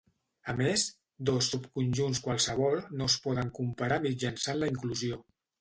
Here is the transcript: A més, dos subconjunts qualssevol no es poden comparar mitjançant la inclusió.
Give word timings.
A 0.53 0.53
més, 0.61 0.85
dos 1.29 1.49
subconjunts 1.55 2.23
qualssevol 2.29 2.81
no 2.97 3.13
es 3.13 3.19
poden 3.27 3.55
comparar 3.61 4.03
mitjançant 4.11 4.63
la 4.65 4.73
inclusió. 4.77 5.25